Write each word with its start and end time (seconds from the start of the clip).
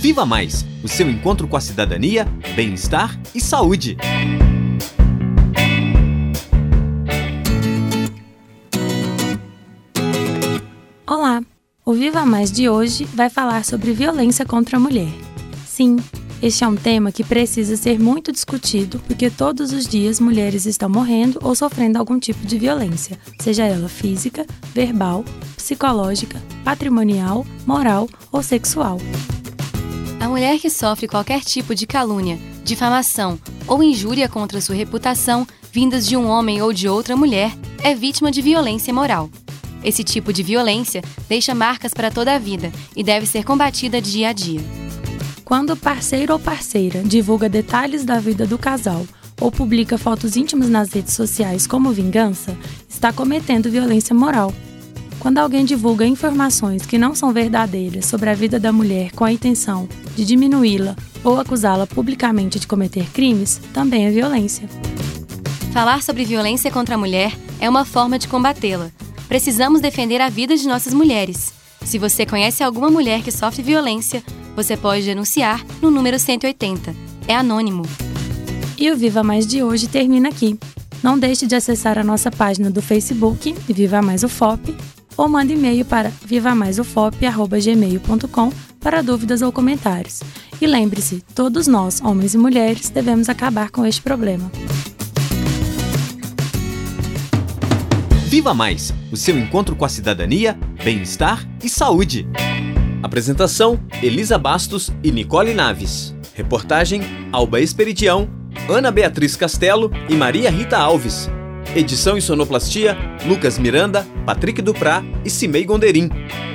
Viva 0.00 0.24
Mais 0.24 0.64
o 0.82 0.88
seu 0.88 1.10
encontro 1.10 1.46
com 1.46 1.58
a 1.58 1.60
cidadania, 1.60 2.26
bem-estar 2.56 3.20
e 3.34 3.40
saúde. 3.40 3.98
Olá! 11.06 11.42
O 11.84 11.92
Viva 11.92 12.24
Mais 12.24 12.50
de 12.50 12.66
hoje 12.66 13.04
vai 13.04 13.28
falar 13.28 13.62
sobre 13.62 13.92
violência 13.92 14.46
contra 14.46 14.78
a 14.78 14.80
mulher. 14.80 15.12
Sim, 15.66 15.98
este 16.42 16.64
é 16.64 16.66
um 16.66 16.76
tema 16.76 17.12
que 17.12 17.22
precisa 17.22 17.76
ser 17.76 18.00
muito 18.00 18.32
discutido 18.32 19.02
porque 19.06 19.28
todos 19.28 19.70
os 19.70 19.86
dias 19.86 20.18
mulheres 20.18 20.64
estão 20.64 20.88
morrendo 20.88 21.38
ou 21.42 21.54
sofrendo 21.54 21.98
algum 21.98 22.18
tipo 22.18 22.46
de 22.46 22.56
violência, 22.56 23.18
seja 23.38 23.66
ela 23.66 23.86
física, 23.86 24.46
verbal, 24.72 25.22
psicológica, 25.56 26.40
patrimonial, 26.64 27.44
moral 27.66 28.08
ou 28.32 28.42
sexual. 28.42 28.96
A 30.20 30.28
mulher 30.28 30.58
que 30.58 30.68
sofre 30.68 31.08
qualquer 31.08 31.40
tipo 31.40 31.74
de 31.74 31.86
calúnia, 31.86 32.38
difamação 32.62 33.38
ou 33.66 33.82
injúria 33.82 34.28
contra 34.28 34.60
sua 34.60 34.74
reputação 34.74 35.46
vindas 35.72 36.06
de 36.06 36.14
um 36.14 36.28
homem 36.28 36.60
ou 36.60 36.74
de 36.74 36.86
outra 36.86 37.16
mulher 37.16 37.50
é 37.82 37.94
vítima 37.94 38.30
de 38.30 38.42
violência 38.42 38.92
moral. 38.92 39.30
Esse 39.82 40.04
tipo 40.04 40.30
de 40.30 40.42
violência 40.42 41.02
deixa 41.26 41.54
marcas 41.54 41.94
para 41.94 42.10
toda 42.10 42.34
a 42.34 42.38
vida 42.38 42.70
e 42.94 43.02
deve 43.02 43.24
ser 43.24 43.44
combatida 43.44 43.98
dia 43.98 44.28
a 44.28 44.32
dia. 44.34 44.60
Quando 45.42 45.70
o 45.70 45.76
parceiro 45.76 46.34
ou 46.34 46.38
parceira 46.38 47.02
divulga 47.02 47.48
detalhes 47.48 48.04
da 48.04 48.20
vida 48.20 48.46
do 48.46 48.58
casal 48.58 49.06
ou 49.40 49.50
publica 49.50 49.96
fotos 49.96 50.36
íntimas 50.36 50.68
nas 50.68 50.92
redes 50.92 51.14
sociais 51.14 51.66
como 51.66 51.92
vingança, 51.92 52.54
está 52.86 53.10
cometendo 53.10 53.70
violência 53.70 54.14
moral. 54.14 54.52
Quando 55.20 55.36
alguém 55.36 55.66
divulga 55.66 56.06
informações 56.06 56.86
que 56.86 56.96
não 56.96 57.14
são 57.14 57.30
verdadeiras 57.30 58.06
sobre 58.06 58.30
a 58.30 58.34
vida 58.34 58.58
da 58.58 58.72
mulher 58.72 59.12
com 59.12 59.22
a 59.22 59.30
intenção 59.30 59.86
de 60.16 60.24
diminuí-la 60.24 60.96
ou 61.22 61.38
acusá-la 61.38 61.86
publicamente 61.86 62.58
de 62.58 62.66
cometer 62.66 63.06
crimes, 63.10 63.60
também 63.74 64.06
é 64.06 64.10
violência. 64.10 64.66
Falar 65.74 66.02
sobre 66.02 66.24
violência 66.24 66.70
contra 66.70 66.94
a 66.94 66.98
mulher 66.98 67.36
é 67.60 67.68
uma 67.68 67.84
forma 67.84 68.18
de 68.18 68.26
combatê-la. 68.28 68.90
Precisamos 69.28 69.82
defender 69.82 70.22
a 70.22 70.30
vida 70.30 70.56
de 70.56 70.66
nossas 70.66 70.94
mulheres. 70.94 71.52
Se 71.84 71.98
você 71.98 72.24
conhece 72.24 72.64
alguma 72.64 72.90
mulher 72.90 73.22
que 73.22 73.30
sofre 73.30 73.62
violência, 73.62 74.22
você 74.56 74.74
pode 74.74 75.04
denunciar 75.04 75.62
no 75.82 75.90
número 75.90 76.18
180. 76.18 76.94
É 77.28 77.36
anônimo. 77.36 77.82
E 78.78 78.90
o 78.90 78.96
Viva 78.96 79.22
Mais 79.22 79.46
de 79.46 79.62
hoje 79.62 79.86
termina 79.86 80.30
aqui. 80.30 80.58
Não 81.02 81.18
deixe 81.18 81.46
de 81.46 81.54
acessar 81.54 81.98
a 81.98 82.04
nossa 82.04 82.30
página 82.30 82.70
do 82.70 82.80
Facebook, 82.80 83.54
Viva 83.68 84.02
Mais 84.02 84.24
UFOP, 84.24 84.74
ou 85.20 85.28
mande 85.28 85.52
e-mail 85.52 85.84
para 85.84 86.10
vivamaisufop.gmail.com 86.24 88.52
para 88.80 89.02
dúvidas 89.02 89.42
ou 89.42 89.52
comentários. 89.52 90.22
E 90.58 90.66
lembre-se, 90.66 91.22
todos 91.34 91.66
nós, 91.66 92.00
homens 92.00 92.32
e 92.32 92.38
mulheres, 92.38 92.88
devemos 92.88 93.28
acabar 93.28 93.70
com 93.70 93.84
este 93.84 94.00
problema. 94.00 94.50
Viva 98.28 98.54
Mais 98.54 98.94
o 99.12 99.16
seu 99.16 99.38
encontro 99.38 99.76
com 99.76 99.84
a 99.84 99.90
cidadania, 99.90 100.58
bem-estar 100.82 101.46
e 101.62 101.68
saúde. 101.68 102.26
Apresentação: 103.02 103.78
Elisa 104.02 104.38
Bastos 104.38 104.90
e 105.04 105.12
Nicole 105.12 105.52
Naves. 105.52 106.14
Reportagem: 106.34 107.02
Alba 107.30 107.60
Esperidião, 107.60 108.26
Ana 108.70 108.90
Beatriz 108.90 109.36
Castelo 109.36 109.90
e 110.08 110.14
Maria 110.14 110.50
Rita 110.50 110.78
Alves. 110.78 111.28
Edição 111.74 112.18
e 112.18 112.22
sonoplastia: 112.22 112.96
Lucas 113.24 113.56
Miranda, 113.56 114.04
Patrick 114.26 114.60
Duprá 114.60 115.04
e 115.24 115.30
Cimei 115.30 115.64
Gonderim. 115.64 116.10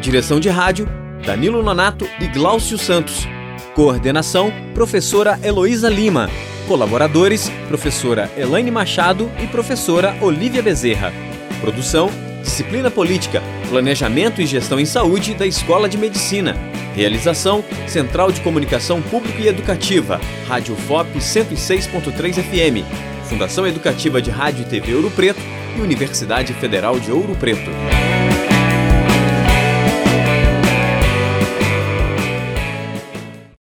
Direção 0.00 0.38
de 0.38 0.48
rádio: 0.48 0.88
Danilo 1.26 1.62
Nonato 1.62 2.06
e 2.20 2.28
Glaucio 2.28 2.78
Santos. 2.78 3.26
Coordenação: 3.74 4.52
Professora 4.72 5.38
Heloísa 5.42 5.88
Lima. 5.88 6.30
Colaboradores: 6.68 7.50
Professora 7.66 8.30
Elaine 8.36 8.70
Machado 8.70 9.28
e 9.42 9.48
Professora 9.48 10.16
Olivia 10.20 10.62
Bezerra. 10.62 11.12
Produção: 11.60 12.08
Disciplina 12.44 12.88
Política, 12.88 13.42
Planejamento 13.68 14.40
e 14.40 14.46
Gestão 14.46 14.78
em 14.78 14.86
Saúde 14.86 15.34
da 15.34 15.46
Escola 15.46 15.88
de 15.88 15.98
Medicina. 15.98 16.56
Realização: 16.94 17.64
Central 17.88 18.30
de 18.30 18.40
Comunicação 18.42 19.02
Pública 19.02 19.42
e 19.42 19.48
Educativa, 19.48 20.20
Rádio 20.46 20.76
FOP 20.76 21.18
106.3 21.18 22.34
FM, 22.34 23.10
Fundação 23.30 23.64
Educativa 23.64 24.20
de 24.20 24.28
Rádio 24.28 24.62
e 24.62 24.64
TV 24.64 24.92
Ouro 24.92 25.08
Preto 25.08 25.40
e 25.76 25.80
Universidade 25.80 26.52
Federal 26.52 26.98
de 26.98 27.12
Ouro 27.12 27.36
Preto. 27.36 27.70